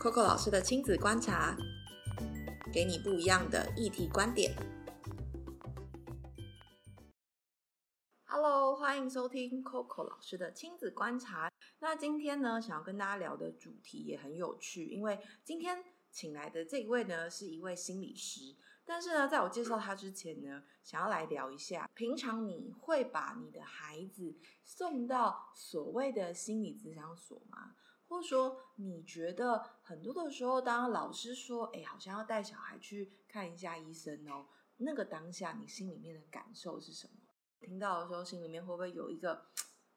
[0.00, 1.54] Coco 老师的亲子观察，
[2.72, 4.50] 给你不一样的议题观点。
[8.24, 11.52] Hello，欢迎收听 Coco 老师的亲子观察。
[11.80, 18.56] 那今天呢，想要跟大家聊的主题也很有趣，因为今天请来的这一位呢，是一位心理师。
[18.86, 27.74] 但是呢，在我介绍他之前呢，想要来聊一下，平常你会把你的孩子送到所谓的心理咨商所吗？
[28.10, 37.14] 或者说，你觉得很多的时候，当老师说“哎，好像要带小孩去看一下医生哦”，那个当下你心里面的感受是什么？
[37.60, 39.46] 听到的时候，心里面会不会有一个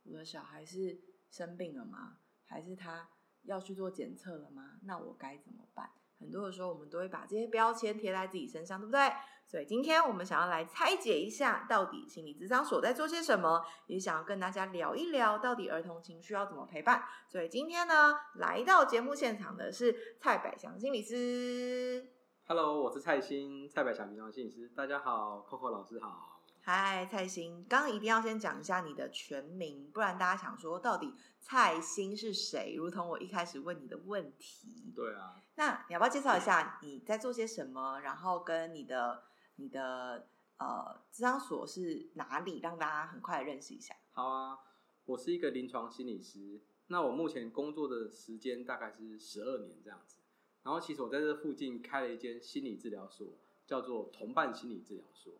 [0.04, 2.20] 我的小孩是生病了吗？
[2.46, 3.10] 还是他
[3.46, 4.78] 要去做检测了吗？
[4.84, 5.90] 那我该怎么办？
[6.20, 9.12] 很多的时候，我们都会把这些标签贴在自己身上，对不对？
[9.46, 17.04] 所以今天我们想要来拆解一下，到底心理咨商所在做些什么，也想要跟大家聊一聊，到底儿童情绪要怎么陪伴。
[17.30, 22.10] 所以今天呢，来到节目现场的是蔡百祥心理师。
[22.48, 24.68] Hello，我是蔡欣，蔡百祥临床心理师。
[24.76, 26.42] 大家好，Coco 老师好。
[26.66, 32.74] 嗨，蔡欣，刚刚一定要先讲一下你的全名，不然大家想说到底蔡欣是谁？
[32.76, 34.92] 如同我一开始问你的问题。
[34.96, 35.36] 对啊。
[35.56, 38.00] 那你要不要介绍一下你在做些什么？
[38.00, 39.24] 然后跟你的
[39.56, 42.60] 你的呃，智商所是哪里？
[42.60, 43.96] 让大家很快认识一下。
[44.12, 44.60] 好啊，
[45.06, 46.62] 我是一个临床心理师。
[46.88, 50.18] 那我目前工作的时间大概是十二年这样子。
[50.64, 53.28] 然后其实我在这附近开了一间心理治疗所，
[53.66, 55.34] 叫做同伴心理治疗所。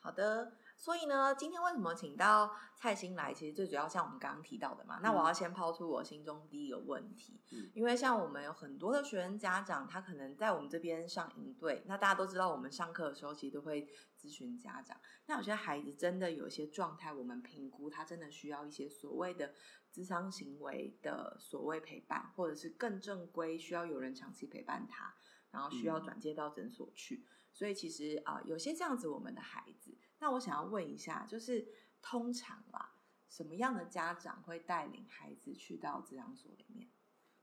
[0.00, 3.32] 好的，所以呢，今天为什么请到蔡欣来？
[3.32, 4.98] 其实最主要像我们刚刚提到的嘛。
[5.00, 7.40] 那我要先抛出我心中第一个问题，
[7.72, 13.88] 因为像我们有很多的学生家长，他可能在我们这边上营队，那大家都知道，我们上课的时候其实都会
[14.20, 15.00] 咨询家长。
[15.26, 19.54] 那有些孩子真的有一些状态，我们评估他真的需要一些所谓的
[19.92, 25.14] 智商行为的所谓陪伴，或者是更正规，需要有人长期陪伴他，
[25.52, 27.24] 然后需要转接到诊所去。
[27.52, 31.68] 所以其实啊，有些这样子我们的孩子，那我想要问一下，就是
[32.00, 32.94] 通常啦，
[33.28, 36.90] 什么样的家长会带领孩子去到智商所里面？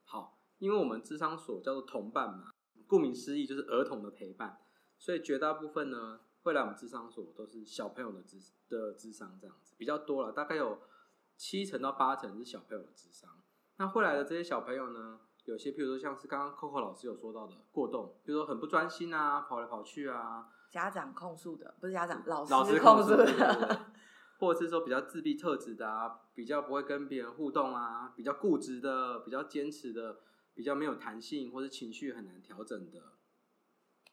[0.04, 2.52] 好，因为我们智商所叫做同伴嘛，
[2.88, 4.60] 顾名思义就是儿童的陪伴，
[4.98, 8.38] 所以绝大部分呢会来我们智商所都是小朋友的智
[8.68, 10.82] 的智商这样子比较多了，大概有
[11.38, 13.42] 七成到八成是小朋友的智商。
[13.78, 15.22] 那会来的这些小朋友呢？
[15.46, 23.86] 有些，譬如说，像是刚刚 Coco 老师有说到的过动，比如说很不专心啊，跑来跑去啊，家长控诉的，不是家长，老师控诉的，
[24.40, 30.20] 或者是说比较自闭特质的啊，比较不会跟别人互动啊，比较固执的，比较坚持的，
[30.54, 33.14] 比较没有弹性，或者情绪很难调整的。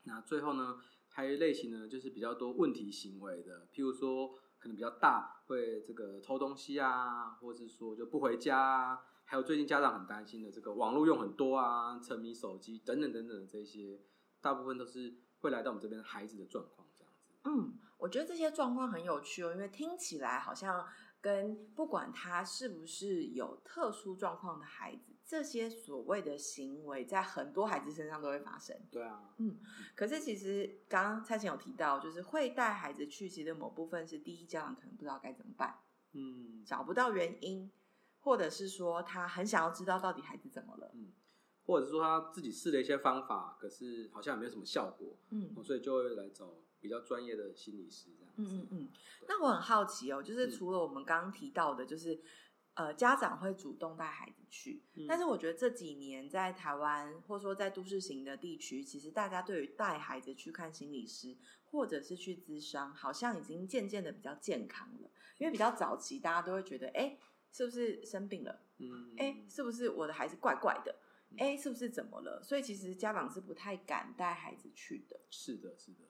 [0.05, 0.79] 那最后呢，
[1.11, 4.29] 还有一类型呢，就是比较多问题行为的，譬如说
[4.59, 9.01] 可能比较大，会这个偷东西啊，或者是说就不回家啊。
[9.29, 14.01] 还有最近家长很担心的这个网络用很多啊，沉迷手机等等等等的这些，
[14.41, 17.35] 大部分都是会来到我们这边孩子的状况这样子。
[17.45, 20.87] 嗯，我觉得这些状况很有趣哦，因为听起来好像
[21.21, 28.77] 跟不管他是不是有特殊状况的孩子，这些所谓的行为在很多孩子身上都会发生。
[28.93, 29.59] 对啊，嗯，
[29.97, 35.81] 可是其实刚刚蔡琴有提到，就是会带孩子去，其实某部分是第一家长可能不知道该怎么办，
[36.13, 37.69] 嗯，找不到原因。
[38.27, 41.13] 或者是说他很想要知道到底孩子怎么了，嗯，
[41.65, 48.33] 或者是说他自己试了一些方法，可是好像也没有什么效果，嗯，所以就会来找比较专业的心理师这样。
[48.39, 48.89] 嗯嗯嗯。
[49.29, 52.21] 那我很好奇哦，就是除了我们刚刚提到的，就是
[52.75, 61.37] 呃家长会主动带孩子去，但是我觉得这几年在台湾或者说在都市型的地区，其实大家对于带孩子去看心理师
[61.71, 67.17] 或者是去咨商，好像已经渐渐的比较健康了，因为比较早期大家都会觉得，哎。
[67.57, 68.61] 是不是生病了？
[68.77, 70.95] 嗯，哎，是不是我的孩子怪怪的？
[71.39, 72.43] 哎，是不是怎么了？
[72.43, 75.19] 所以其实家长是不太敢带孩子去的。
[75.31, 76.05] 是的，是的，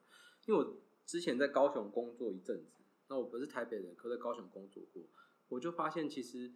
[0.47, 5.05] 因为我之前在高雄工作一阵子，那我不是台北人，可在高雄工作过，
[5.47, 6.53] 我就发现其实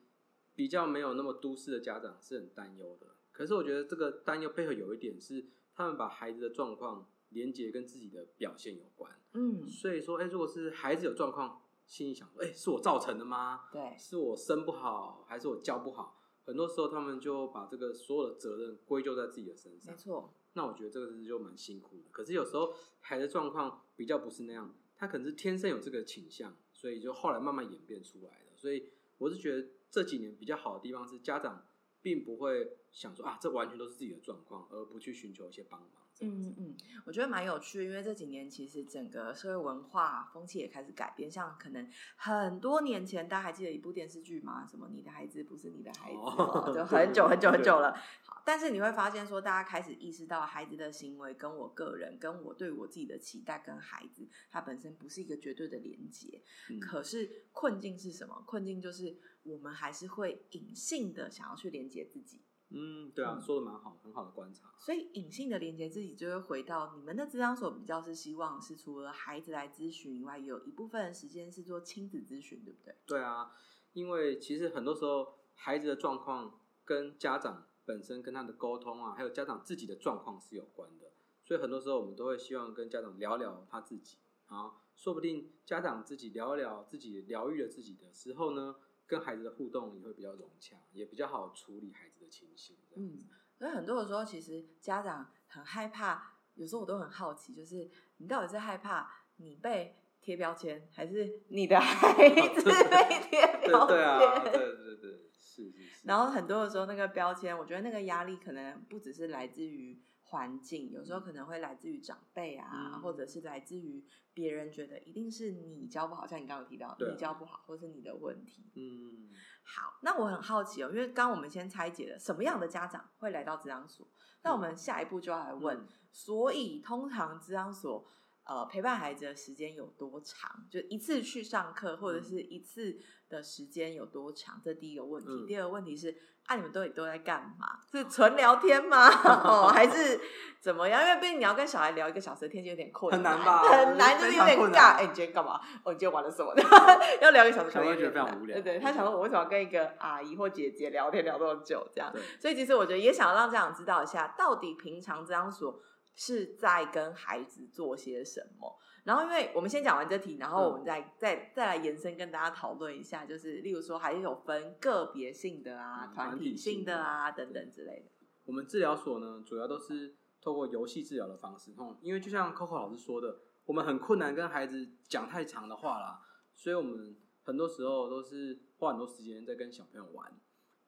[0.56, 3.06] 比较没有那么都市的家长是很担忧的。
[3.30, 9.12] 可是我觉得这个担忧背后有一点是，他们把孩子的状况连接跟自己的表现有关。
[9.34, 11.62] 嗯，所以说，哎，如果是孩子有状况。
[11.90, 13.64] 心里想说：“哎，是我造成的吗？
[13.72, 16.16] 对，是我生不好，还是我教不好？
[16.44, 19.92] 很多时候他们就把这个所有的责任归咎在自己的身上。
[19.92, 22.04] 没错，那我觉得这个是就蛮辛苦的。
[22.12, 28.56] 可是有时候孩子状况比较不是那样，他可能是天生有这个倾向，所以就后来慢慢演变出来的。
[28.56, 28.88] 所以
[29.18, 31.66] 我是觉得这几年比较好的地方是家长
[32.00, 35.90] 并不会想说啊，这完全都是自己的状况，而不去寻求一些帮忙。”
[36.20, 36.76] 嗯嗯，
[37.06, 41.30] 我觉得蛮有趣，因为这几年其实整个社会文化风气也开始改变。
[41.30, 44.66] 像可能很多年前，大家还记得一部电视剧吗？
[44.66, 46.18] 什么“你的孩子不是你的孩子”，
[46.74, 47.92] 就很久很久很久了。
[48.22, 56.42] 好，好，但是你会发现说，大家开始意识到孩子的行为跟我个人、跟我对我自己的期待跟孩子，他本身不是一个绝对的连接。
[56.68, 58.42] 嗯可是困境是什么？
[58.46, 62.42] 困境就是我们还是会隐性的想要去连接自己。
[62.70, 64.72] 嗯，对啊，嗯说的蛮好，很好的观察。
[64.78, 72.94] 所以隐性的连接自己，就会回到你们的咨商所比较是希望是除了孩子来咨询以外，有一部分的时间是做亲子咨询，对不对？
[73.06, 73.52] 对啊，
[73.92, 81.10] 因为其实很多时候孩子的状况跟家长本身跟他的沟通啊，还有家长自己的状况是有关的，
[81.44, 88.76] 所以很多时候我们都会希望跟家长聊聊他自己啊，说不定家长自己聊一聊自己疗愈了自己的时候呢，
[89.10, 92.78] 跟孩子的互动也会比较融洽，也比较好处理孩子的情绪。
[92.94, 93.24] 嗯，
[93.58, 102.12] 所以很多的时候，其实家长很害怕，有时候我都很好奇，就是你到底是害怕你被贴标签，还是你的孩
[102.54, 103.88] 子被贴标签？
[103.88, 106.06] 对对啊，对对对，是是是。
[106.06, 110.00] 然后很多的时候，那个标签，我觉得那个压力可能不只是来自于
[110.30, 118.70] 环境，有时候可能会来自于长辈啊，嗯或者是来自于别人觉得一定是你教不好，像你刚刚有提到你教不好，或是你的问题。
[118.76, 119.28] 嗯，
[119.64, 124.08] 好，那我很好奇哦，因为刚刚我们先拆解了什么样的家长会来到职场所，
[124.42, 125.88] 那我们下一步就要来问，嗯。
[126.12, 128.04] 所以通常职场所
[128.50, 130.50] 呃陪伴孩子的时间有多长？
[130.68, 132.98] 就一次去上课或者是一次
[133.28, 134.60] 的时间有多长？
[134.64, 135.28] 这第一个问题。
[135.30, 136.12] 嗯第二个问题是，
[136.46, 137.78] 啊，你们到底都在干嘛？
[137.92, 139.06] 是纯聊天吗？
[139.46, 140.20] 哦，还是
[140.60, 141.00] 怎么样？
[141.00, 144.96] 因为毕竟你要跟小孩聊一个小时的天，就有点困很难吧很难，就是有点尬。
[144.96, 145.60] 哎、你今天干嘛？
[145.84, 146.52] 哦，你今天玩了什么？
[147.22, 151.86] 要聊一个小时，可能有小朋友觉得非常无聊对对，他想说，我为什么要跟一个阿姨或姐姐聊天聊这么久？
[151.94, 155.80] 这样，所以其实我觉得也想要让家长知道一下，到底平常这样所
[156.20, 158.78] 是在跟孩子做些什么。
[159.04, 168.10] 然后，因为我们先讲完这题，然后我们再、再再来延伸跟大家讨论一下，就是例如说，还有分个别性的啊、嗯团体性的啊等等之类的。
[168.44, 176.20] 我们治疗所呢，主要都是透过游戏治疗的方式，哦，因为就像 Coco 老师说的，我们很困难跟孩子讲太长的话啦，
[176.54, 180.30] 所以我们很多时候都是花很多时间在跟小朋友玩。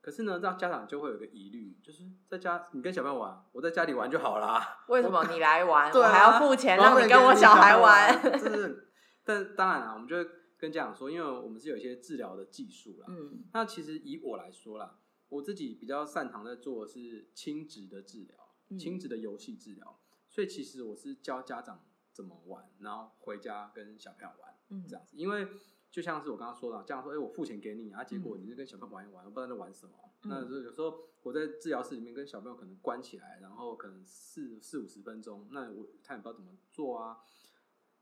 [0.03, 4.85] 可是呢，让家长就会有一个疑虑，就是在家你跟小朋友玩，我在家里玩就好啦。
[4.89, 8.21] 为什么你来玩，我还要付钱让你跟我小孩玩？
[8.21, 8.93] 这是，
[9.25, 10.29] 但当然啊，我们就会
[10.59, 13.07] 跟家长说，因为我们是有一些治疗的技术啦。
[13.09, 18.37] 嗯那其实以我来说啦，我自己比较擅长在做的是亲子的治疗，
[18.71, 25.17] 嗯亲子的游戏治疗，所以其实我是教家长怎么玩，然后回家跟小朋友玩嗯这样子。
[25.17, 25.47] 因为
[25.93, 29.93] 就像是我刚刚说的，这样说：“哎、我付钱给你啊，结果你是跟小朋友玩一玩，我不知道在玩什么。
[30.25, 37.19] 嗯那就有时候我在治疗室里面跟小朋友可能关起来，然后可能四四五十分钟，那我他也不知道怎么做啊。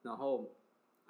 [0.03, 0.55] 然后，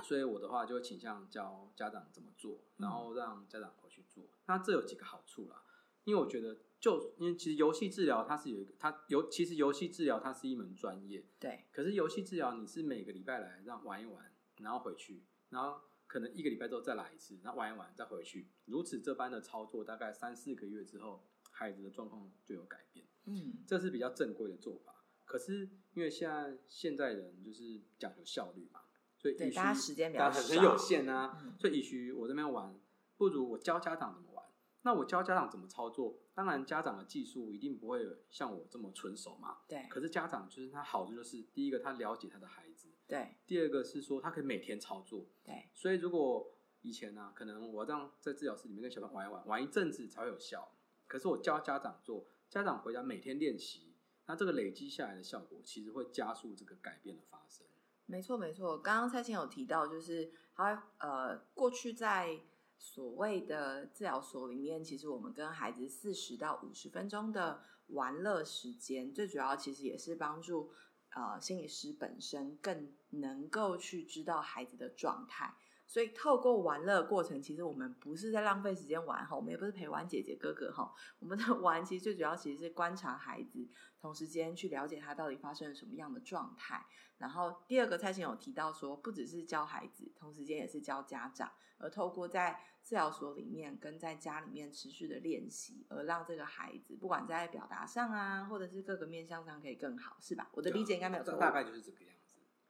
[0.04, 4.24] 所以我的话就会倾向教家长怎么做，然后让家长回去做。
[4.46, 5.62] 那这有几个好处啦，
[6.04, 23.58] 因为我觉得就因为其实游戏治疗它是有一个，它游其实游戏治疗它是一门专业，对，可是游戏治疗你是每个礼拜来让玩一玩，然后回去，然后可能一个礼拜之后再来一次，那玩一玩再回去，如此这般的操作，大概三四个月之后，孩子的状况就有改变，嗯。
[23.64, 25.04] 这是比较正规的做法。
[25.24, 28.80] 可是因为现在现在人就是讲究效率嘛，
[29.16, 31.54] 所以对大家时间比较很有限啊，嗯。
[31.60, 32.76] 所以与其我这边玩，
[33.16, 34.44] 不如我教家长怎么玩。
[34.82, 39.58] 那我教家长怎么操作，当然家长的技术一定不会像我这么纯熟嘛。
[39.68, 39.86] 对。
[39.88, 42.69] 可是家长就是他好处就是，第一个他了解他的孩子，
[43.10, 45.26] 对第二个是说他可以每天操作。
[45.44, 46.52] 对，所以如果
[46.82, 50.72] 以前呢、可能我这样在治疗室里面跟小朋友玩一玩，玩一阵子才会有效。
[51.06, 57.66] 可是我教家长做，家长回家每天练习，那这个累积下来的效果，其实会加速这个改变的发生。
[58.06, 58.78] 没错，没错。
[58.78, 62.40] 刚刚蔡琴有提到，就是他呃，过去在
[62.78, 70.70] 所谓的治疗所里面，其实我们跟孩子四十到五十分钟的玩乐时间，最主要其实也是帮助
[71.14, 75.54] 呃心理师本身更能够去知道孩子的状态。
[75.90, 83.68] 所以透过玩乐过程，其实我们不是在浪费时间玩哈，我们也不是陪玩姐姐哥哥哈，我们的 玩其实最主要其实是观察孩子，
[84.00, 86.86] 同时间去了解他到底发生了什么样的状态。
[87.18, 100.48] 然后第二个蔡琴有提到说，不只是教孩子，同时间也是教家长，而透过在治疗所里面跟在家里面持续的练习，而让这个孩子不管在表达上啊，或者是各个面向上可以更好，是吧？
[100.52, 101.34] 我的理解应该没有错。
[101.34, 102.19] 大概就是这个样子。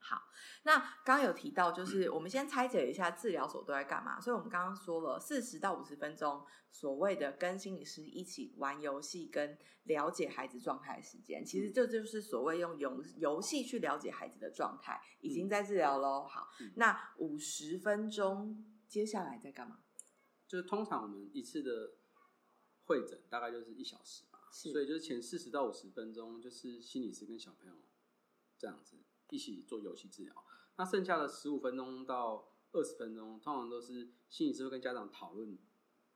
[0.01, 0.19] 好，
[0.63, 4.19] 那刚刚有提到，就是我们先拆解一下治疗所都在干嘛。
[4.19, 16.27] 所以我们刚刚说了四十到五十分钟，所谓的跟心理师一起玩游戏跟了解孩子状态的时间，其实这就是所谓用游游戏去了解孩子的状态，已经在治疗喽。
[16.27, 19.79] 好嗯，那五十分钟接下来在干嘛？
[20.47, 21.93] 就是通常我们一次的
[22.85, 27.75] 会诊大概就是一小时嘛，是所以就是前四十到五十分钟，就是心理师跟小朋友
[28.57, 28.97] 这样子
[29.31, 30.45] 一起做游戏治疗。
[30.77, 35.57] 那剩下的十五分钟到二十分钟，通常都是心理师会跟家长讨论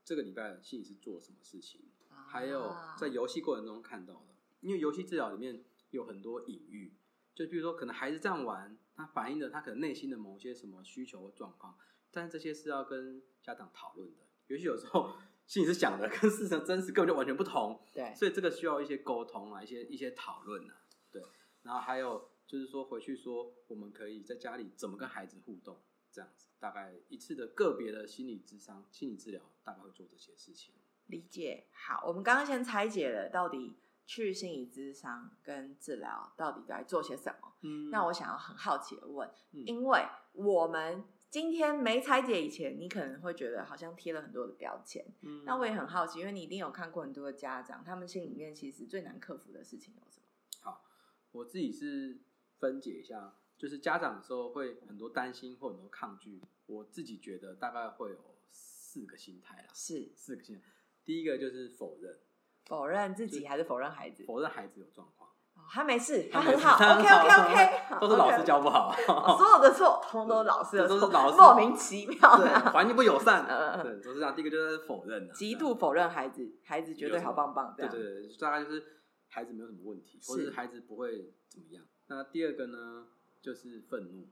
[0.04, 1.82] 这个礼拜心理师做了什么事情，
[2.28, 4.36] 还有啊在游戏过程中看到的。
[4.62, 6.96] 因为游戏治疗里面有很多隐喻，
[7.34, 11.78] 就比如说可能孩子这样玩，他反映了他可能内心的某些什么需求或状况，
[12.12, 14.22] 但是这些是要跟家长讨论的。
[14.48, 15.14] 尤其有时候
[15.46, 20.82] 心理师想的 跟事实真实根本就完全不同，对，所以这个需要一些沟通啊，一些一些讨论啊，
[21.12, 21.22] 对。
[21.62, 26.50] 然后还有就是说回去说，我们可以在家里怎么跟孩子互动，这样子。
[26.60, 30.74] 大概一次的个别的心理智商、心理治疗，大概会做这些事情。
[31.08, 31.68] 理解。
[31.72, 37.54] 好，我们刚刚先拆解了到底去心理咨商跟治疗到底该做些什么。
[37.62, 45.06] 嗯那我想要很好奇的问，嗯因为我们今天没拆解以前，你可能会觉得好像贴了很多的标签。
[45.22, 50.26] 嗯那我也很好奇，因为你一定有看过很多的家长，他们心里面其实最难克服的事情有什么？
[50.62, 50.84] 好
[51.32, 52.20] 我自己是
[52.60, 56.42] 分解一下，就是家长的时候会很多担心或很多抗拒。
[56.66, 58.18] 我自己觉得大概会有
[58.52, 60.12] 四个心态啦，是。
[60.16, 60.72] 四个心态。
[61.04, 62.18] 第一个就是否认，
[62.66, 64.24] 否认自己还是否认孩子？
[64.26, 66.76] 否认孩子有状况，哦他没事，他很好。
[66.76, 68.96] OK 好 OK OK，都是老师教不好，
[69.38, 71.38] 所有的错，通通都是老师的错， 都是老师。
[71.38, 72.38] 莫名其妙。
[72.38, 74.36] 对，的，环境不友善，嗯嗯对，都是这样。
[74.36, 78.84] 第一个就是否认啊，极度否认孩子，孩子绝对好棒棒，对对对，大概就是
[79.28, 80.56] 孩子没有什么问题，或者是是。
[80.56, 81.84] 孩子不会怎么样。
[82.08, 83.08] 那第二个呢，
[83.42, 84.28] 就是愤怒。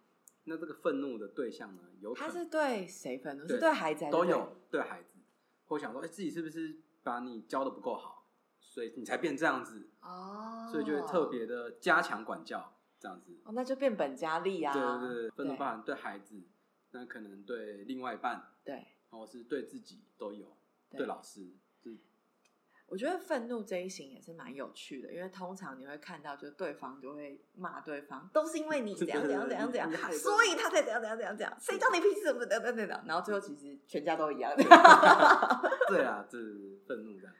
[0.45, 3.47] 那这个愤怒的对象呢，有可他能是对谁愤怒？
[3.47, 5.19] 是对孩子都有对孩子，
[5.65, 8.27] 会想说，哎、自己是不是把你教的不够好，
[8.59, 13.39] 所以你才变这样子，哦，所以就会特别的加强管教，这样子。
[13.45, 14.73] 哦，那就变本加厉啊！
[14.73, 16.43] 对对对，愤怒对包含对孩子，
[16.91, 20.57] 那可能对另外一半，对或是对自己都有，
[20.89, 21.97] 对对老师，就是
[22.87, 34.53] 我觉得愤怒这一型也是蛮有趣的，因为通常你会看到，就对方就会骂对方，都是因为你怎样怎样怎样怎样 所以他才怎样怎样怎样怎样，谁叫你脾气怎么怎样怎样，然后最后其实全家都一样。
[35.87, 37.33] 对啊，这是愤怒这样。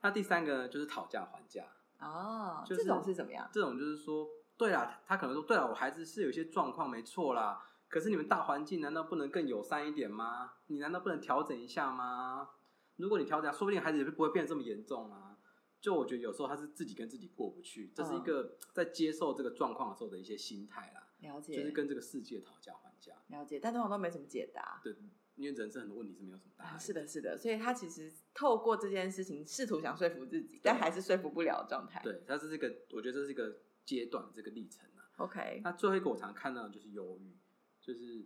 [0.00, 1.64] 那第三个呢，就是讨价还价。
[2.00, 3.48] 哦，就是这种是怎么样？
[3.52, 7.62] 这种就是说，对啦，他可能说，对了，我孩子是有些状况，没错啦。
[7.88, 10.52] 可是你们大环境难道不能更友善一点吗？
[10.66, 12.48] 你难道不能调整一下吗？
[12.96, 15.38] 如果你调整，说不定孩子也不会变得这么严重啊。
[15.80, 23.12] 就我觉得有时候他是自己跟自己过不去，这是一个在接受这个状况的时候的一些心态啦，了解，就是跟这个世界讨价还价。
[23.28, 24.80] 了解，但通常都没什么解答。
[24.82, 24.96] 对，
[25.34, 26.74] 因为人生很多问题是没有什么答案。
[26.74, 32.00] 啊，是的，是的，所以他其实透过这件事情试图想说服自己，但还是说服不了的状态。
[32.02, 35.04] 对，他这是这个，我觉得这是一个阶段，这个历程啊。
[35.18, 37.36] ，OK，那最后一个我常看到的就是忧郁，
[37.78, 38.24] 就是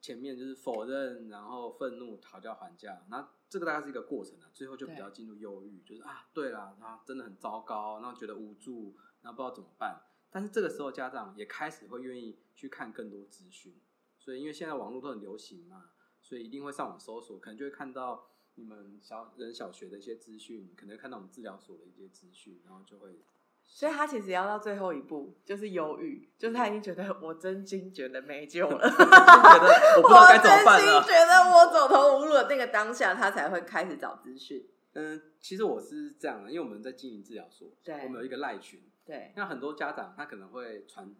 [0.00, 10.02] 前面就是否认，然后愤怒、讨价还价，那这个大概是一个过程啊，最后就比较进入忧郁，就是啊，对啦，他真的很糟糕，然后觉得无助，然后不知道怎么办。
[10.30, 13.74] 但是这个时候家长也开始会愿意去看更多资讯，
[14.16, 15.90] 所以因为现在网络都很流行嘛，
[16.22, 23.24] 所以一定会上网搜索，可能就会看到你们小人小学的一些资讯，可能看到我们治疗所的一些资讯，然后就会
[23.72, 31.12] 所以他其实要到最后一步，就是犹豫，就是他已经觉得我真心觉得没救了， 觉得我不知道该怎么办了真心。
[31.12, 34.66] 觉得我走投无路的那个当下，他才会开始找资讯。
[34.94, 41.14] 嗯，其实我是这样的，因为我们在经营治疗所，对我们有一个赖群，对，那很多家长他可能会传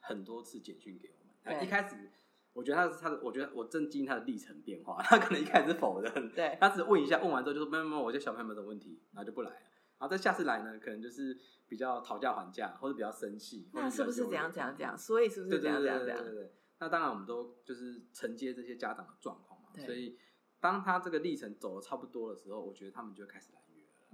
[0.00, 1.58] 很多次简讯给我们。
[1.58, 1.96] 对一开始，
[2.52, 5.02] 我觉得他是他的，我觉得我震惊他的历程变化。
[5.02, 9.56] 他可能一开始是否认，对他只问一下，问完之后就说没有没有，我家小朋友们的问题，然后就不来了。
[9.98, 11.36] 然后再下次来呢，可能就是
[11.66, 14.96] 比较讨价还价，或者比较生气，那是不是怎样怎样怎样？
[14.96, 16.24] 所以是不是怎对对对样怎样怎样？
[16.24, 16.52] 对对。
[16.78, 20.18] 那当然，我们都就是承接这些家长的状况嘛，所以
[20.60, 23.60] 当他这个历程走的差不多的时候，我觉得他们就会开始来。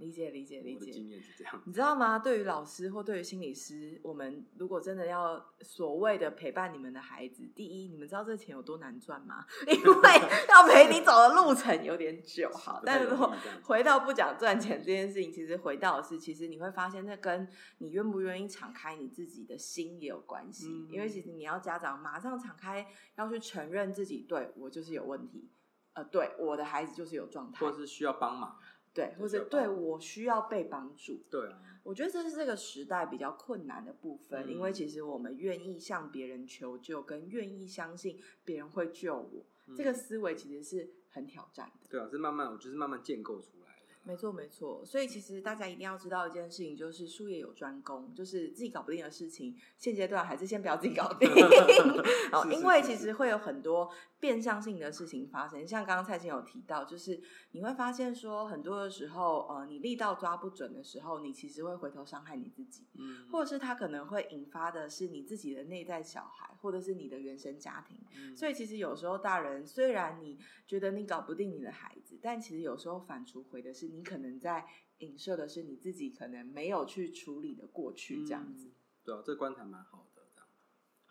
[0.02, 0.80] 理解理解理解。
[0.80, 1.62] 我的经验是这样。
[1.64, 2.18] 你知道吗？
[2.18, 9.46] 对于老师或对于心理师，我们如果真的要所谓的陪伴你们的孩子，第一，你们知道这钱有多难赚吗？
[9.66, 10.10] 因为
[10.50, 12.50] 要陪你走的路程有点久。
[12.52, 13.32] 好，但是如果
[13.62, 20.66] 回到不讲赚钱这件事情，其实回到的是，其实你会发现，那跟你愿不愿意敞开你自己的心也有关系。
[20.68, 25.50] 嗯因为其实你要家长马上敞开，要去承认自己对我就是有问题，
[25.94, 28.56] 呃，对我的孩子就是有状态或，者是需要帮忙。
[28.94, 31.22] 对，或者对我需要被帮助。
[31.30, 41.86] 对啊，我觉得这是这个时代比较困难的部分，嗯因为其实我们愿意向别人求救，跟愿意相信别人会救我，这个嗯思维其实是很挑战的。
[41.88, 43.71] 对啊，是慢慢，我就是慢慢建构出来的。
[44.04, 44.84] 没错，没错。
[44.84, 51.28] 所以其实大家一定要知道一件事情，就是术业有专攻，就是自己搞不定的事情，现阶段还是先不要自己搞定。
[52.32, 57.20] 哦，因为其实会有很多变相性的事情发生，像刚刚蔡琴有提到，就是
[57.52, 67.98] 你会发现说，很多的时候，呃，你力道抓不准的时候，你其实会回头伤害你自己，嗯，或者是他可能会引发的是你自己的内在小孩，或者是你的原生家庭。
[68.16, 74.64] 嗯所以其实有时候大人虽然你觉得你搞不定你的孩子，但其实有时候反刍回的是你可能在
[74.98, 78.70] 影射的是你自己可能没有去处理的过去这样子。
[79.04, 80.11] 对啊，这观察蛮好的，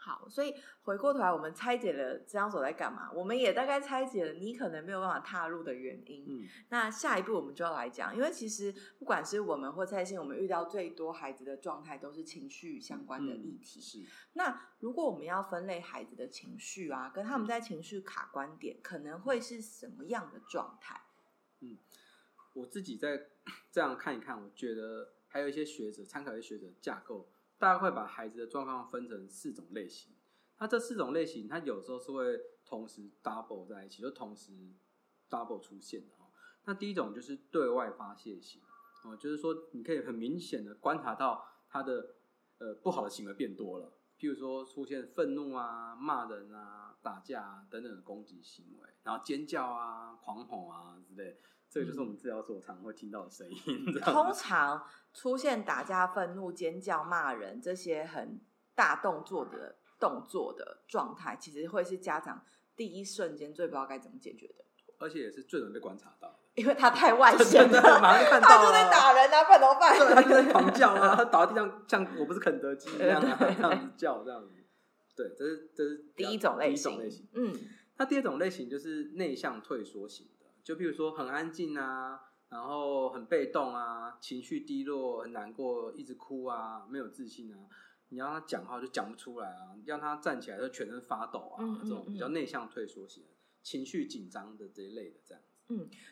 [0.04, 3.12] 好，所以回过头来，我们拆解了这张所在干嘛？
[3.14, 6.26] 我们也大概拆解了你可能没有办法踏入的原因。
[6.28, 13.80] 嗯那下一步我们就要来讲，因为其实不管是我们或蔡信，我们遇到最多孩子的状态都是情绪相关的议题。
[13.80, 14.00] 嗯是，
[14.34, 21.00] 那如果我们要分类孩子的情绪啊，跟他们在情绪卡观点，可能会是什么样的状态？
[21.60, 21.78] 嗯
[22.54, 23.28] 我自己在
[23.72, 27.30] 这样看一看，我觉得还有一些学者参考一些学者架构，
[27.62, 30.12] 大概会把孩子的状况分成四种类型。
[30.58, 34.52] 那这四种类型，它有时候是会同时 double 在一起，就同时
[35.30, 36.34] double 出现的哦。
[36.66, 38.64] 那第一种就是对外发泄型
[39.04, 42.16] 哦，就是说你可以很明显的观察到他的
[42.58, 51.40] 呃不好的行为变多了，譬如说出现愤怒啊、骂人啊、打架啊等等的攻击行为，然后尖叫啊、狂吼啊之类。
[51.72, 53.94] 这个就是我们治疗所常常会听到的声音。
[54.04, 58.42] 通常出现打架、愤怒、尖叫、骂人这些很
[58.76, 62.44] 大动作的动作的状态，其实会是家长
[62.76, 64.66] 第一瞬间最不知道该怎么解决的，
[65.00, 66.36] 而且也是最容易被观察到的。
[66.56, 69.98] 因为他太外 显了，马上看 到他就在打人啊，不然怎么办？
[69.98, 74.54] 对，他就在狂叫啊，他倒在地上像我不是肯德基一样啊，这样子叫这样子。
[75.16, 77.28] 对，这是这是第一种类第一型，种类型。
[77.34, 77.54] 嗯
[77.98, 87.58] 那第二种类型就是内向退缩型的，就譬如说很安静啊，然后很被动啊，情绪低落、很难过，一直哭啊，没有自信啊。
[88.10, 93.26] 你让他讲话就讲不出来啊，让他站起来就全身发抖啊，嗯嗯这种比较嗯内向退缩型，
[93.64, 95.48] 情绪紧张的这一类的这样子。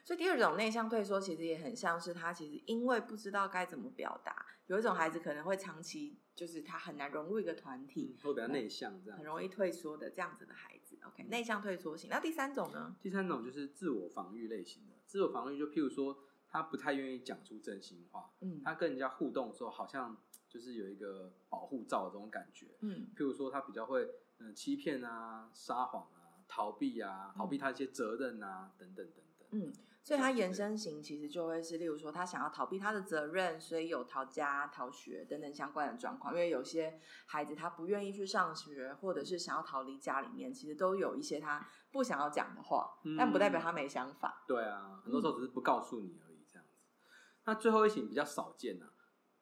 [0.06, 9.26] 所以第二种内向退缩，其实也很像是他其实因为不知道该怎么表达，有一种孩子可能会长期就是他很难融入一个团体，会比较内向这样很。
[9.26, 10.79] 容易退缩的这样子的孩子。
[11.13, 12.10] OK，内向退缩型。
[12.10, 12.95] 那第三种呢？
[13.02, 20.17] 第三种就是自我防御类型的，自我防御就譬如说他不太愿意讲出真心话，嗯他跟人家互动的时候好像
[20.48, 22.67] 就是有一个保护罩的这种感觉。
[22.82, 24.04] 嗯譬如说他比较会
[24.39, 29.48] 嗯、呃欺骗啊、撒谎啊、逃避啊、逃避他一些责任啊、等等等等。
[29.52, 29.74] 嗯，
[30.10, 36.34] 所以他延伸型其实就会是，例如说他想要逃避他的责任，所以有逃家、逃学等等相关的状况。
[36.34, 44.43] 因为有些孩子他不愿意去上学，或者是想要逃离家里面，其实都有一些他不想要讲的话，嗯但不代表他没想法。
[44.48, 46.74] 对啊，很多时候只是不告诉你而已，这样子。
[47.45, 48.89] 那最后一型比较少见啊，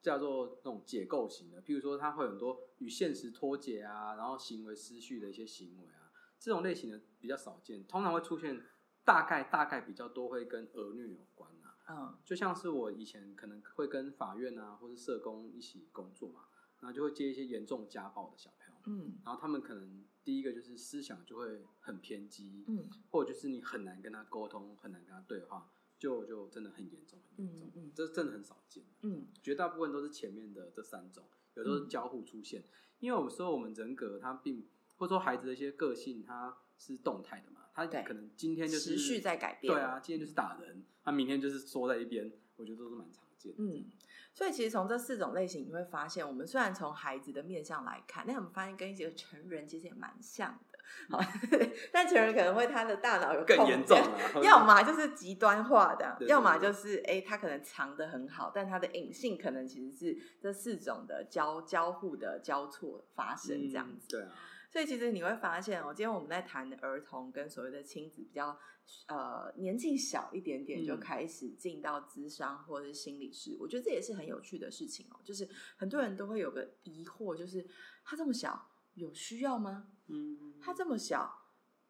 [0.02, 8.62] 叫做那种解构型的，譬如说他会很多与现实脱节啊，然后行为失序的一些行为啊，这种类型的比较少见，通常会出现
[9.08, 11.74] 大概大概比较多会跟儿女有关啊。
[11.88, 12.18] 嗯。
[12.22, 16.44] 就像是我以前可能会跟法院啊，或是社工一起工作嘛，
[16.80, 27.92] 然后就会接一些严重家暴的小朋友，嗯然后他们可能第一个就是思想就会很偏激，嗯或者就是你很难跟他沟通，很难跟他对话，就就真的很严重，很严重，嗯嗯。
[27.94, 29.26] 这真的很少见，嗯。
[29.42, 32.62] 绝大部分都是前面的这三种，有时候是交互出现，
[32.98, 34.68] 因为有时候我们人格它并
[34.98, 43.84] 或者说孩子的一些个性它是动态的嘛，他可能今天就是持续在改变对啊，今天就是打人，他明天就是缩在一边，我觉得都是蛮常见的，嗯，
[44.32, 50.78] 所以其实从这四种类型，你会发现，我们虽然从孩子的面相来看，但我们发现跟一些成人其实也蛮像的。
[51.10, 51.20] 好，
[51.92, 64.06] 但成人可能会他的大脑有更空严重啊，要么就是极端化的，对对要么就是哎、诶他可能藏的很好，但他的隐性可能其实是这四种的交交互的交错发生这样子。
[64.08, 64.32] 嗯对啊，
[64.70, 68.58] 所以其实你会发现哦，今天我们在谈儿童跟所谓的亲子比较
[69.06, 75.20] 呃年纪小一点点就嗯开始进到智商或者是心理师，我觉得这也是很有趣的事情哦。
[75.24, 77.66] 就是很多人都会有个疑惑，就是
[78.04, 79.88] 他这么小有需要吗？
[80.08, 81.32] 嗯，他这么小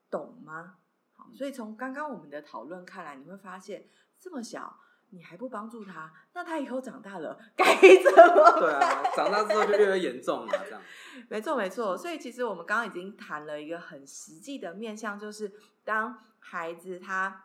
[0.09, 0.79] 懂吗？
[1.13, 3.89] 好，所以从刚刚我们的讨论看来，你会发现
[4.19, 4.81] 这么小。
[5.11, 10.83] 你还不帮助他，那他以后长大了该怎么对啊，长大之后就越来越严重了，这样，
[11.29, 11.97] 没错，没错。
[11.97, 15.53] 所以其实我们刚刚已经谈了一个很实际的面向，就是
[15.85, 17.45] 当孩子他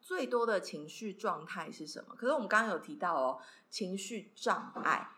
[0.00, 2.14] 最多的情绪状态是什么？
[2.14, 5.08] 可是我们刚刚有提到哦，情绪障碍。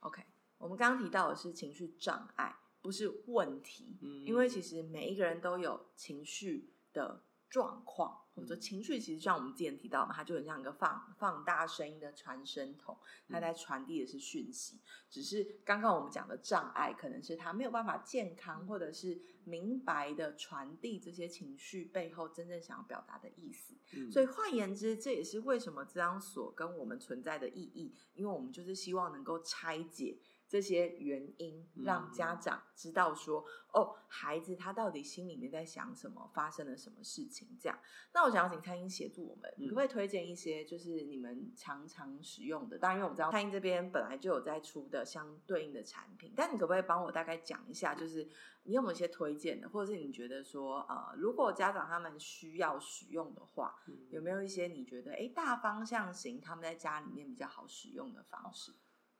[0.00, 0.22] OK，
[0.58, 12.96] 我们刚刚提到的是情绪障碍，不是问题，嗯因为其实每一个人都有情绪的状况，或者嗯情绪，其实像我们之前提到嘛，它就很像一个放放大声音的传声筒，
[13.28, 14.78] 它嗯在传递的是讯息。
[15.10, 23.74] 只是刚刚我们讲的障碍，可能是他没有办法健康，或者是明白的传递这些情绪背后真正想要表达的意思。
[23.92, 30.16] 嗯所以换言之，这也是为什么这张所跟我们存在的意义，因为我们就是希望能够拆解
[30.50, 37.56] 这些原因，嗯让家长知道说，哦，孩子他到底心里面在想什么，发生了什么事情。
[37.60, 37.78] 这样，
[38.12, 42.76] 那我想要请蔡英协助我们，可不可以推荐一些就是你们常常使用的？
[42.76, 48.28] 当然，因为我们知道蔡英这边本来就有在出的相对应的产品，但你可不可以帮我大概讲一下，就是
[48.64, 58.72] 你有没有一些推荐的，或者是你觉得说，呃，如果家长他们需要使用的话，嗯有没有一些你觉得哎大方向型他们在家里面比较好使用的方式？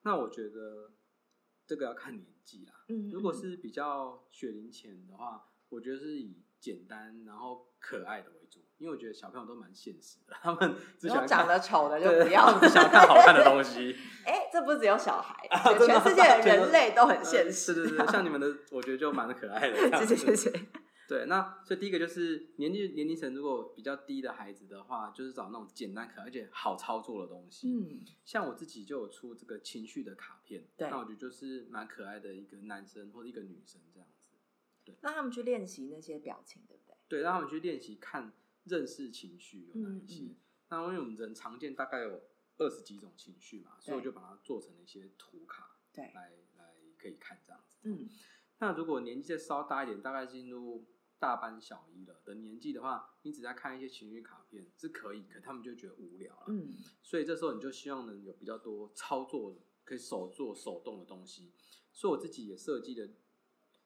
[0.02, 0.90] 那我觉得
[1.70, 2.72] 这个要看年纪啦。
[2.88, 13.94] 嗯如果是比较学龄前的话，我觉得是以简单然后可爱的为主，因为我觉得小朋友都蛮现实的，他们只喜欢长得丑的就不要想看好看的东西。
[14.26, 17.72] 哎，这不是只有小孩，啊全世界的人类都很呃现实。
[17.72, 19.76] 对对对，像你们的，我觉得就蛮可爱的。
[20.00, 20.66] 谢子谢 谢谢。
[21.10, 27.68] 对，那所以第一个就是年纪年龄层如果比较低的孩子的话，就是找那种简单可爱而且好操作的东西。
[27.68, 34.96] 嗯，像我自己就有出这个情绪的卡片，对那我觉得就是蛮可爱的一个男生或者一个女生这样子。
[35.00, 36.94] 让他们去练习那些表情，对不对？
[37.08, 38.32] 对，让他们去练习看
[38.66, 40.26] 认识情绪有哪一些。
[40.26, 40.36] 嗯嗯
[40.68, 42.22] 那因为我们人常见大概有
[42.58, 47.80] 二十几种情绪嘛，所以我就把它做成了一些图卡对，来来可以看这样子。
[47.82, 48.08] 嗯
[48.58, 50.86] 那如果年纪再稍大一点，大概进入
[51.20, 56.46] 大班小一了的年纪的话，你只在看一些情绪卡片是可以，可他们就觉得无聊了。
[56.48, 61.52] 嗯所以这时候你就希望能有比较多操作可以手做手动的东西。
[61.92, 63.08] 所以我自己也设计了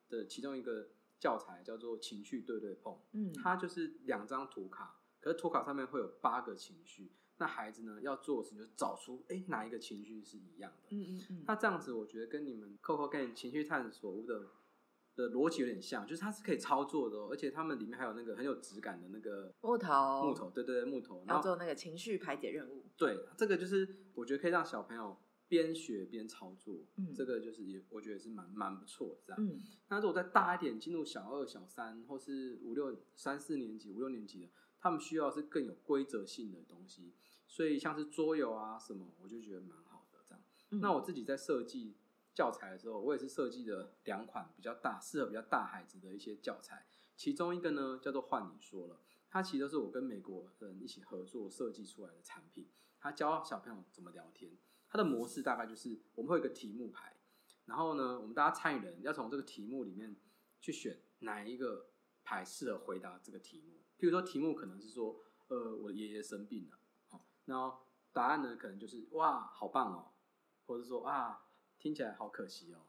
[0.07, 7.11] 的其中一个教材叫做情绪对对碰，嗯，它就是两张图卡，可是图卡上面会有八个情绪。
[7.37, 10.95] 那孩子呢要做的事情就找出哎哪一个情绪是一样的。
[10.95, 14.51] 嗯嗯嗯，那这样子，我觉得跟你们 Coco 跟情绪探索屋的
[15.15, 21.23] 的逻辑有点像，就是它是可以操作的、哦，而且它们里面还有那个很有质感的那个木头木头，对对对，木头。
[21.25, 22.83] 然后要做那个情绪排解任务。
[22.97, 29.45] 对这个就是我觉得可以让小朋友边学边操作，嗯这个就是也我觉得是蛮蛮不错的这样。
[29.45, 34.49] 嗯那如果再大一点，进入小二、小三或是五六三四年级、五六年级的，
[34.79, 37.13] 他们需要是更有规则性的东西，
[37.47, 40.43] 所以像是桌游啊什么，我就觉得蛮好的这样。
[40.71, 41.95] 嗯那我自己在设计
[42.35, 46.85] 教材的时候，我也是设计了两款比较大、适合比较大孩子的一些教材。
[47.15, 48.99] 其中一个呢叫做“换你说了”，
[49.31, 52.69] 它其实都是我跟美国人一起合作设计出来的产品。
[52.99, 54.51] 它教小朋友怎么聊天，
[54.89, 57.15] 它的模式大概就是我们会有一个题目牌，
[57.65, 60.15] 然后呢，我们大家参与人要从这个题目里面
[60.59, 61.87] 去选哪一个
[62.23, 63.75] 牌适合回答这个题目。
[63.97, 67.79] 譬如说，题目可能是说，呃，我的爷爷生病了，好，然后
[68.11, 70.11] 答案呢可能就是哇，好棒哦，
[70.65, 71.44] 或者说啊，
[71.85, 72.81] 听起来好可惜哦，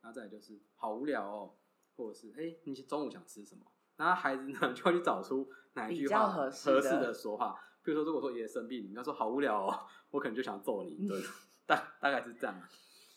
[0.00, 1.56] 然后再来就是好无聊哦，
[1.96, 3.66] 或者是哎，你中午想吃什么？
[3.96, 7.60] 然后孩子呢就会去找出哪一句话合适的的说话。
[7.82, 11.20] 比如说，如果说爷爷生病，你要说好无聊哦，我可能就想揍你一顿，
[11.66, 12.70] 大大概是这样啊。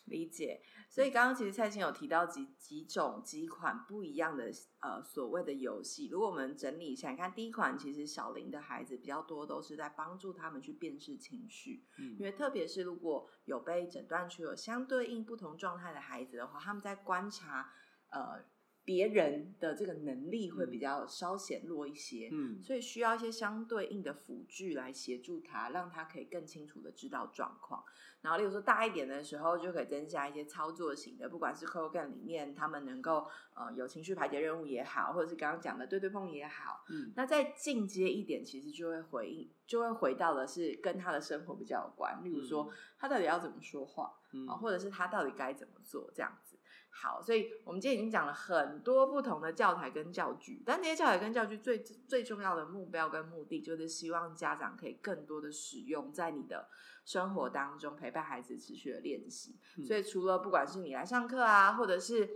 [0.04, 0.62] 理解。
[0.88, 12.16] 所以刚刚其实蔡琴有提到几几种几款不一样的呃所谓的游戏，如果我们整理一下，你看第一款其实小林的孩子比较多都是在帮助他们去辨识情绪，嗯。
[12.18, 17.72] 因为特别是如果有被诊断出有相对应不同状态的孩子的话，他们在观察
[18.10, 18.44] 呃
[18.90, 22.28] 别人的这个能力会比较稍显弱一些。
[22.32, 27.84] 嗯所以需要一些相对应的辅具来协助他，让他可以更清楚的知道状况。
[28.20, 36.84] 然后，例如说大一点的时候，就可以增加一些操作型的，不管是 c o g a n 里面他们能够呃有情绪排解任务也好，或者是刚刚讲的对对碰也好。
[36.90, 46.49] 嗯那再进阶一点，其实就会回应，就会回到的是跟他的生活比较有关，例如说他到底要怎么说话，嗯啊，或者是他到底该怎么做这样子。
[46.92, 56.68] 好，所以我们今天已经讲了很多不同的教材跟教具，但这些教材跟教具最最重要的目标跟目的，就是希望家长可以更多的使用在你的
[57.04, 59.56] 生活当中，陪伴孩子持续的练习。
[59.78, 62.28] 嗯所以除了不管是你来上课啊，或者是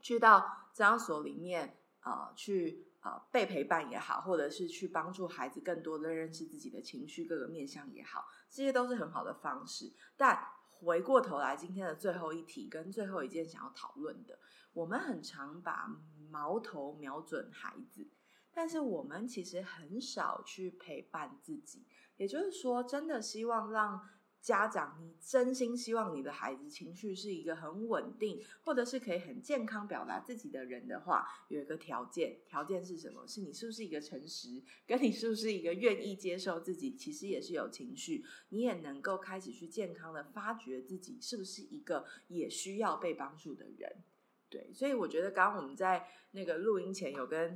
[0.00, 9.90] 去到这样所里面，呃，去呃被陪伴也好，或者是去帮助孩子更多的认识自己的情绪各个面向也好，这些都是很好的方式。
[10.16, 10.38] 但
[10.82, 14.38] 回过头来，今天的最后一题跟最后一件想要讨论的，
[14.72, 15.86] 我们很常把
[16.30, 18.08] 矛头瞄准孩子，
[18.52, 21.86] 但是我们其实很少去陪伴自己。
[22.16, 24.08] 也就是说，真的希望让
[24.40, 33.26] 家长，你真心希望你的孩子情绪是一个很稳定，或者是可以很健康表达自己的人的话，有一个条件，条件是什么？
[33.26, 44.02] 是你是不是一个诚实，跟你是不是一个愿意接受自己，其实也是有情绪，你也能够开始去健康的发掘自己是不是一个也需要被帮助的人。
[44.48, 47.54] 对，所以我觉得刚刚我们在那个录音前有跟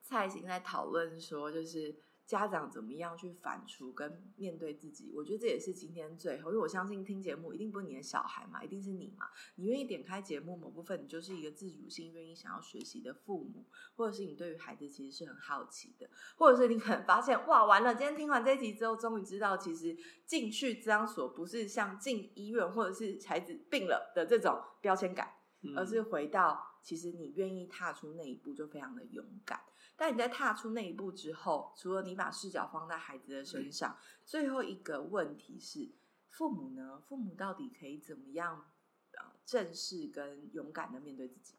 [0.00, 1.94] 蔡行在讨论说，就是。
[2.26, 5.12] 家长怎么样去反刍跟面对自己？
[5.14, 9.26] 我觉得这也是今天最后，因为我相信听节目一定不是你的小孩嘛，一定是你嘛。
[9.56, 25.28] 你愿意点开节目某部分，你就是一个自主性愿意想要学习的父母，或者是你对于孩子其实是很好奇的，或者是你可能发现哇，完了，今天听完这集之后，终于知道其实进去治疗所不是像进医院或者是孩子病了的这种标签感，
[25.76, 29.60] 而是回到其实你愿意踏出那一步就非常的勇敢。
[29.96, 35.92] 但你在踏出那一步之后，除了你把视角放在孩子的身上，最后一个问题是：
[36.30, 37.00] 父母呢？
[37.06, 38.70] 父母到底可以怎么样
[39.12, 41.54] 呃正视跟勇敢的面对自己？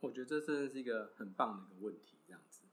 [0.00, 2.18] 我觉得这真的是一个很棒的一个问题。
[2.26, 2.66] 这样子，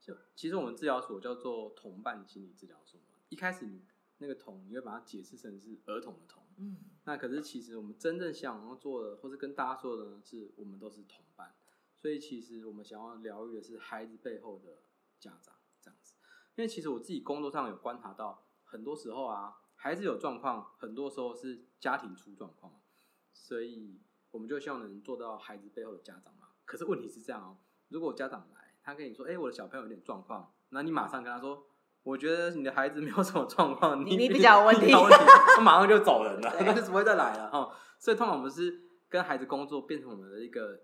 [0.00, 3.18] 就其实我们治疗所叫做同伴心理治疗所嘛。
[3.28, 3.82] 一开始你
[4.18, 6.42] 那个“同”，你会把它解释成是儿童的“童”。
[6.56, 6.78] 嗯。
[7.04, 11.54] 那可是其实我们真正想要做的，或是跟大家说的呢，是我们都是同伴。
[12.02, 14.82] 所以其实我们想要疗愈的是孩子背后的
[15.20, 16.14] 家长这样子，
[16.56, 22.80] 因为其实我自己工作上有观察到，很多时候啊，孩子有状况，很多时候是家庭出状况，
[23.32, 24.00] 所以
[24.32, 26.48] 我们就希望能做到孩子背后的家长嘛。
[26.64, 27.58] 可是问题是这样哦，
[27.90, 31.64] 如果家长来，他跟你说，哎，我的小朋友有点状况，那你马上跟他说，
[32.02, 34.90] 我觉得你的孩子没有什么状况，你比较有问题，
[35.54, 37.72] 他马上就走人了， 他就不会再来了哈。
[38.00, 40.80] 所以通常我们是跟孩子工作，变成我们的一个。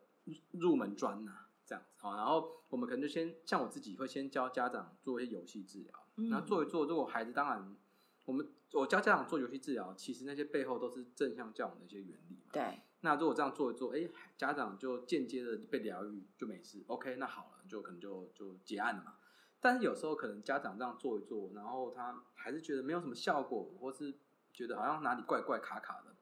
[0.53, 7.77] 入门专呐，这样子好，然后我们可能就先像我自己会先教家长做一些游戏治疗，然后做一做，如果孩子当然，
[8.25, 12.39] 我们我教家长做游戏治疗，其实那些背后都是正向教养的一些原理。
[12.53, 16.85] 对，那如果这样做一做，哎，家长就间接的被疗愈，就没事。
[16.87, 19.15] OK，那好了，就可能就就结案了嘛。
[19.61, 24.15] 但是有时候可能家长这样做一做，然后他还是觉得没有什么效果，或是
[24.53, 26.15] 觉得好像哪里怪怪卡卡的，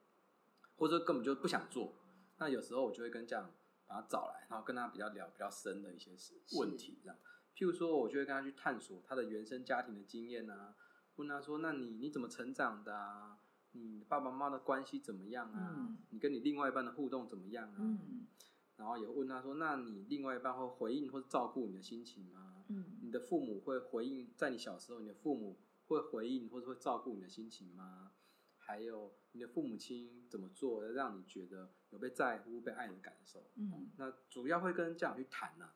[0.76, 1.94] 或者根本就不想做。
[2.38, 3.50] 那有时候我就会跟家长。
[3.86, 7.16] 把他找来，然后跟他比较聊比较深的一些事问题，这样。
[7.54, 10.74] 譬如说，我就会跟他去探索他的原生家庭的经验啊，
[11.16, 13.38] 问他说：“那你你怎么成长的啊？
[13.72, 15.96] 你爸爸妈妈的关系怎么样啊？
[16.10, 17.98] 你跟你另外一半的互动怎么样啊？”
[18.76, 22.64] 然后也问他说：“那你另外一半会回应或者照顾你的心情吗？
[23.00, 28.12] 你的父母会回应，在你小时候，你的父母会回应或者会照顾你的心情吗？
[28.66, 35.70] 还有你的父母亲怎么做，让你觉得？”有被在乎、被爱的感受，嗯，那主要会跟家长去谈呢。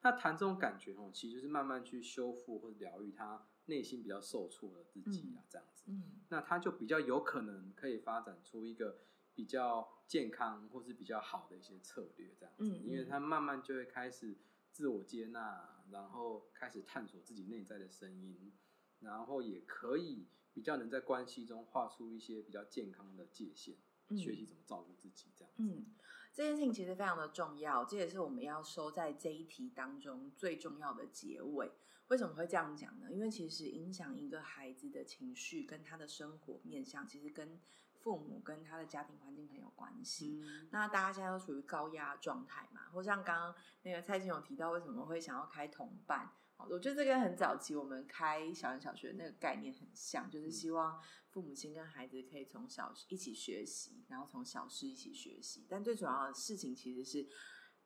[0.00, 5.86] 那谈这种感觉哦，其实就是慢慢去修复或者疗愈他内心比较受挫的自己啊，这样子。
[5.88, 9.00] 嗯，那他就比较有可能可以发展出一个
[9.34, 12.70] 比较健康或是比较好的一些策略，这样子。
[12.70, 14.38] 嗯，因为他慢慢就会开始
[14.70, 18.52] 自我接纳，然后开始探索自己内在的声音，
[19.00, 23.76] 然后也可以比较能在关系中画出一些比较健康的界限。
[24.16, 25.52] 学习怎么照顾自己，这样。
[25.58, 25.84] 嗯，
[26.32, 31.72] 这件事情其实非常的重要，这也是我们要收在这一题当中最重要的结尾。
[32.06, 33.10] 为什么会这样讲呢？
[33.10, 37.60] 因为其实影响一个孩子的情绪跟他的生活面向，其实跟
[38.06, 40.40] 父母跟他的家庭环境很有关系。
[40.70, 46.30] 那大家现在都处于高压状态嘛，或像刚刚那个蔡琴有提到，为什么会想要开同伴？
[46.70, 55.66] 我觉得这跟很早期我们开小人小学那个概念很像，就是希望父母亲跟孩子可以从小一起学习，然后从小事一起学习。
[55.68, 57.26] 但最主要的事情其实是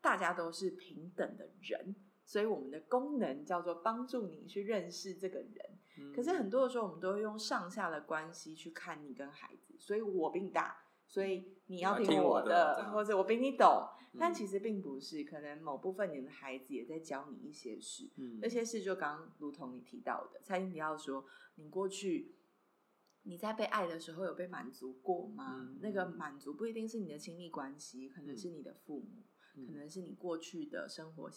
[0.02, 5.79] 大家都是平等的人，所以我们的功能叫做帮助你去认识这个人。
[6.14, 10.76] 可是很多的时候，我们都会用上下的关系去看你跟孩子，所以我比你大。
[11.06, 13.84] 所以你要听我的，或者我比你懂，
[14.16, 15.24] 但其实并不是。
[15.24, 18.08] 可能某部分你的孩子也在教你一些事，
[18.40, 21.24] 那些事就刚如同你提到的，蔡英提到说，
[21.56, 22.36] 你过去
[23.22, 25.76] 你在被爱的时候有被满足过吗？
[25.80, 29.24] 那个满足不一定是你的亲密关系，可能是你的父母，
[29.66, 31.28] 可能是你过去的生活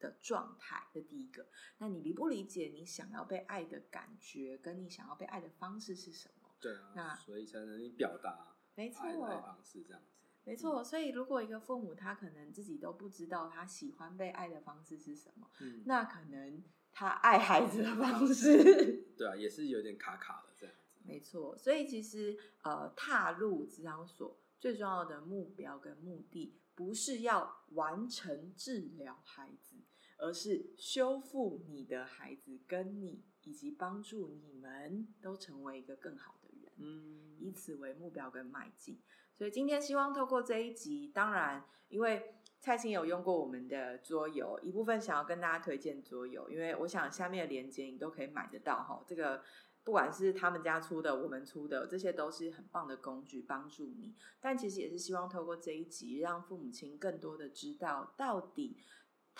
[0.00, 0.88] 的状态。
[0.92, 1.46] 这第一个，
[1.78, 6.48] 那你理不理解你想要被爱的感觉，跟你想要被爱的方式是什么？
[6.60, 8.56] 对啊，那所以才能表达。
[8.74, 10.16] 没错，方式这样子。
[10.44, 20.80] 没错，所以如果一个父母他可能自己都不知道他喜欢被爱的方式是什么，嗯，那可能他爱孩子的方式， 对啊，也是有点卡卡的这样子。
[21.04, 29.76] 没错，所以其实呃，踏入治疗所最重要的目标跟目的，不是要完成治疗孩子，
[30.20, 36.72] 而是修复你的孩子，跟你以及帮助你们都成为一个更好的人。
[36.76, 39.00] 嗯，以此为目标跟迈进。
[39.34, 49.02] 所以今天希望透过这一集，当然因为蔡琴有用过我们的桌游，一部分想要跟大家推荐桌游，因为我想下面的链接你都可以买得到哈。
[49.06, 49.42] 这个
[49.82, 54.14] 不管是他们家出的，我们出的，这些都是很棒的工具，帮助你。
[54.38, 58.76] 但其实也是希望透过这一集，让父母亲更多的知道到底。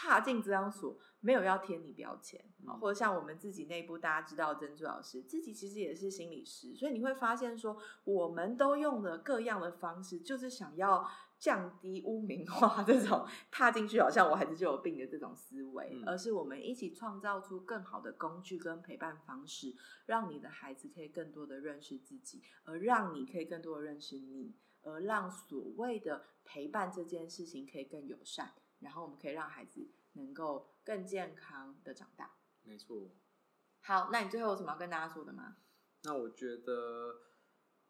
[0.00, 11.06] 踏进这张所，没有要贴你标签啊，或者像我们自己内部，大家知道珍珠老师自己其实也是心理师，所以你会发现说，我们都用了各样的方式，就是想要
[11.38, 28.54] 降低污名化这种踏进去好像我孩子就有病的这种思维，而是我们一起创造出更好的工具跟陪伴方式，让你的孩子可以更多的认识自己，而让你可以更多的认识你，而让所谓的陪伴这件事情可以更友善。
[28.80, 32.36] 然后我们可以让孩子能够更健康的长大。
[32.62, 33.10] 没错。
[33.80, 35.56] 好，那你最后有什么要跟大家说的吗？
[36.02, 37.14] 那我觉得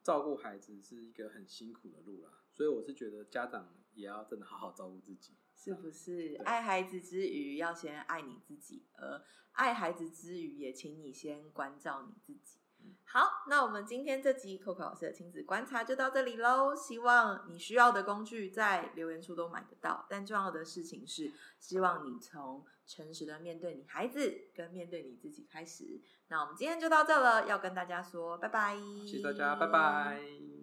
[0.03, 6.41] 照顾孩子是一个很辛苦的路啦，所以我是觉得家长也要真的好好照顾自己，是不是？
[6.45, 12.60] 爱孩子之余，要先爱你自己；而爱孩子之余，也请你先关照你自己。
[13.05, 16.77] 好，那我们今天这集 Coco 老师的亲子观察就到这里喽。
[16.77, 26.01] 希望你需要的工具在留言处都买得到，但重要的事情是，希望你从诚实的面对你孩子跟面对你自己开始。
[26.29, 30.60] 那我们今天就到这了，要跟大家说拜拜，谢谢大家，拜拜。